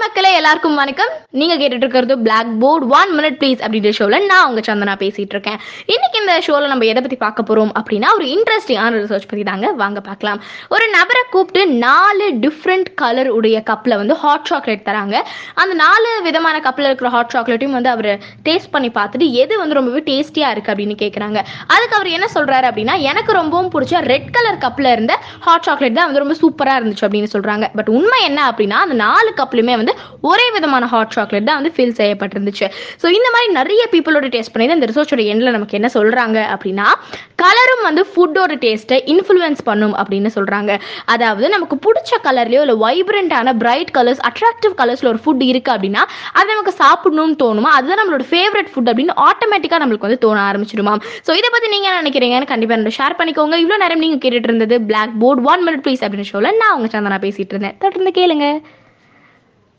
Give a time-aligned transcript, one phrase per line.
[0.00, 1.12] மக்களே எல்லாருக்கும் வணக்கம்.
[1.40, 5.58] நீங்க கேட்டுட்டு இருக்கிறது black board one minute please அப்படின்ற ஷோல நான் உங்க சந்தனா பேசிட்டு இருக்கேன்
[5.92, 9.66] இன்னைக்கு இந்த ஷோல நம்ம எதை பத்தி பார்க்க போறோம் அப்படின்னா ஒரு இன்ட்ரெஸ்டிங்கான ரிசர்ச் பத்தி தாங்க.
[9.82, 10.40] வாங்க பார்க்கலாம்.
[10.74, 15.16] ஒரு நபரை கூப்பிட்டு நாலு டிஃப்ரெண்ட் கலர் உடைய கப்ல வந்து ஹாட் சாக்லேட் தராங்க.
[15.54, 18.10] அந்த நாலு விதமான கப்ல இருக்கிற ஹாட் சாக்லேட்டையும் வந்து அவர்
[18.48, 21.38] டேஸ்ட் பண்ணி பார்த்துட்டு எது வந்து ரொம்பவே டேஸ்டியா இருக்கு அப்படின்னு கேட்குறாங்க
[21.74, 25.16] அதுக்கு அவர் என்ன சொல்றாரு அப்படின்னா எனக்கு ரொம்பவும் பிடிச்ச ரெட் கலர் கப்ல இருந்த
[25.48, 27.66] ஹாட் சாக்லேட் தான் வந்து ரொம்ப சூப்பரா இருந்துச்சு அப்படின்னு சொல்றாங்க.
[27.80, 29.85] பட் உண்மை என்ன அப்படின்னா அந்த நாலு கப்லையுமே வந்து
[30.30, 32.66] ஒரே விதமான ஹாட் சாக்லேட் தான் வந்து ஃபில் செய்யப்பட்டிருந்துச்சு.
[33.02, 36.88] ஸோ இந்த மாதிரி நிறைய பீப்புளோட டேஸ்ட் பண்ணி அந்த ரிசர்ச்சோட எண்ணில் நமக்கு என்ன சொல்றாங்க அப்படின்னா
[37.42, 40.72] கலரும் வந்து ஃபுட்டோட டேஸ்ட்டை இன்ஃப்ளூயன்ஸ் பண்ணும் அப்படின்னு சொல்றாங்க.
[41.14, 46.04] அதாவது நமக்கு பிடிச்ச கலர்லையோ இல்லை வைப்ரண்ட்டான பிரைட் கலர்ஸ் அட்ராக்டிவ் கலர்ஸ்ல ஒரு ஃபுட் இருக்கு அப்படின்னா
[46.38, 47.72] அது நமக்கு சாப்பிடணும்னு தோணுமா?
[47.78, 50.94] அதுதான் நம்மளோட ஃபேவரட் ஃபுட் அப்படின்னு ஆட்டோமேட்டிக்காக நம்மளுக்கு வந்து தோண ஆரம்பிச்சிடுமா
[51.26, 53.56] ஸோ இதை பற்றி நீங்க என்ன நினைக்கிறீங்கன்னு கண்டிப்பாக என்னோட ஷேர் பண்ணிக்கோங்க.
[53.64, 57.20] இவ்வளோ நேரம் நீங்கள் கேட்டுட்டு இருந்தது black board one minute please அப்படின்னு ஷோவில் நான் உங்கள் சந்தனா
[57.26, 57.78] பேசிகிட்டு இருந்தேன்.
[57.84, 58.48] தொடர்ந்து கேளுங்க.